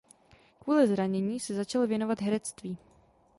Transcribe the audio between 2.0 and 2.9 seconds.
herectví.